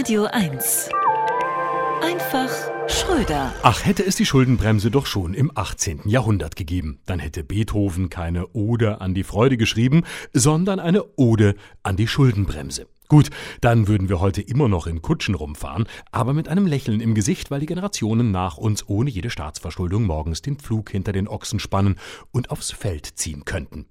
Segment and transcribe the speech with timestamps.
[0.00, 0.88] Radio 1.
[2.02, 2.48] Einfach
[2.88, 3.52] Schröder.
[3.62, 6.08] Ach, hätte es die Schuldenbremse doch schon im 18.
[6.08, 7.00] Jahrhundert gegeben.
[7.04, 12.86] Dann hätte Beethoven keine Ode an die Freude geschrieben, sondern eine Ode an die Schuldenbremse.
[13.08, 13.28] Gut,
[13.60, 17.50] dann würden wir heute immer noch in Kutschen rumfahren, aber mit einem Lächeln im Gesicht,
[17.50, 21.96] weil die Generationen nach uns ohne jede Staatsverschuldung morgens den Pflug hinter den Ochsen spannen
[22.32, 23.84] und aufs Feld ziehen könnten.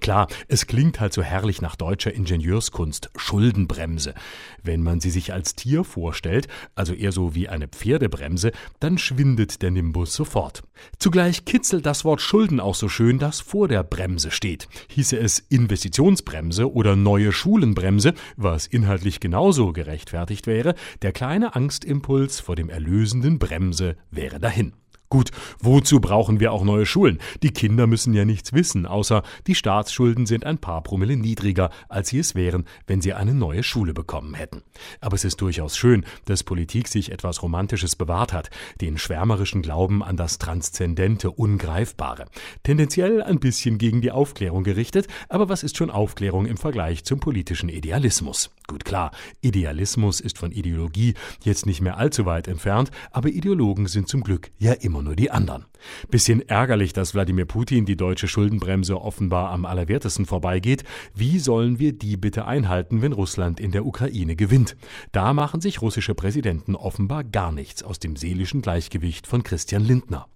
[0.00, 4.14] Klar, es klingt halt so herrlich nach deutscher Ingenieurskunst, Schuldenbremse.
[4.62, 9.62] Wenn man sie sich als Tier vorstellt, also eher so wie eine Pferdebremse, dann schwindet
[9.62, 10.62] der Nimbus sofort.
[10.98, 14.68] Zugleich kitzelt das Wort Schulden auch so schön, das vor der Bremse steht.
[14.88, 22.56] Hieße es Investitionsbremse oder neue Schulenbremse, was inhaltlich genauso gerechtfertigt wäre, der kleine Angstimpuls vor
[22.56, 24.72] dem erlösenden Bremse wäre dahin.
[25.10, 27.20] Gut, wozu brauchen wir auch neue Schulen?
[27.42, 32.08] Die Kinder müssen ja nichts wissen, außer die Staatsschulden sind ein paar Promille niedriger, als
[32.08, 34.62] sie es wären, wenn sie eine neue Schule bekommen hätten.
[35.00, 40.02] Aber es ist durchaus schön, dass Politik sich etwas Romantisches bewahrt hat, den schwärmerischen Glauben
[40.02, 42.24] an das Transzendente, Ungreifbare.
[42.62, 47.20] Tendenziell ein bisschen gegen die Aufklärung gerichtet, aber was ist schon Aufklärung im Vergleich zum
[47.20, 48.50] politischen Idealismus?
[48.66, 49.10] Gut klar,
[49.42, 54.50] Idealismus ist von Ideologie jetzt nicht mehr allzu weit entfernt, aber Ideologen sind zum Glück
[54.58, 55.64] ja immer nur die anderen.
[56.08, 60.84] Bisschen ärgerlich, dass Wladimir Putin die deutsche Schuldenbremse offenbar am allerwertesten vorbeigeht.
[61.14, 64.76] Wie sollen wir die bitte einhalten, wenn Russland in der Ukraine gewinnt?
[65.10, 70.28] Da machen sich russische Präsidenten offenbar gar nichts aus dem seelischen Gleichgewicht von Christian Lindner.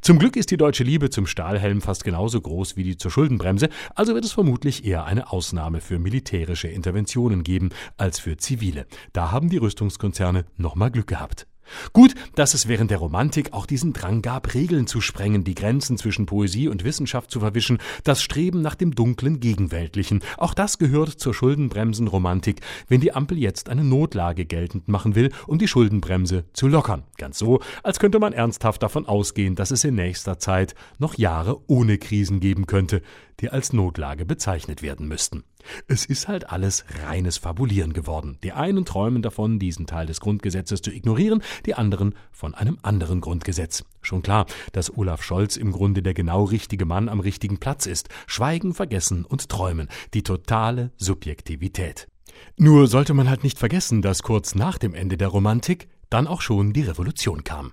[0.00, 3.68] Zum Glück ist die deutsche Liebe zum Stahlhelm fast genauso groß wie die zur Schuldenbremse,
[3.94, 8.86] also wird es vermutlich eher eine Ausnahme für militärische Interventionen geben als für zivile.
[9.12, 11.46] Da haben die Rüstungskonzerne nochmal Glück gehabt.
[11.92, 15.98] Gut, dass es während der Romantik auch diesen Drang gab, Regeln zu sprengen, die Grenzen
[15.98, 20.20] zwischen Poesie und Wissenschaft zu verwischen, das Streben nach dem dunklen Gegenweltlichen.
[20.36, 25.58] Auch das gehört zur Schuldenbremsenromantik, wenn die Ampel jetzt eine Notlage geltend machen will, um
[25.58, 27.04] die Schuldenbremse zu lockern.
[27.16, 31.60] Ganz so, als könnte man ernsthaft davon ausgehen, dass es in nächster Zeit noch Jahre
[31.68, 33.02] ohne Krisen geben könnte,
[33.40, 35.44] die als Notlage bezeichnet werden müssten.
[35.86, 38.38] Es ist halt alles reines Fabulieren geworden.
[38.42, 43.20] Die einen träumen davon, diesen Teil des Grundgesetzes zu ignorieren, die anderen von einem anderen
[43.20, 43.84] Grundgesetz.
[44.02, 48.08] Schon klar, dass Olaf Scholz im Grunde der genau richtige Mann am richtigen Platz ist.
[48.26, 49.88] Schweigen, vergessen und träumen.
[50.14, 52.08] Die totale Subjektivität.
[52.56, 56.40] Nur sollte man halt nicht vergessen, dass kurz nach dem Ende der Romantik dann auch
[56.40, 57.72] schon die Revolution kam.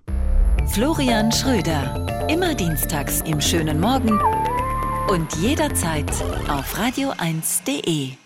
[0.67, 2.27] Florian Schröder.
[2.29, 4.19] Immer dienstags im schönen Morgen
[5.09, 6.09] und jederzeit
[6.47, 8.24] auf radio1.de.